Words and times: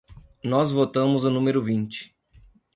Nós 0.43 0.71
votamos 0.71 1.25
o 1.25 1.29
número 1.29 1.61
vinte. 1.61 2.11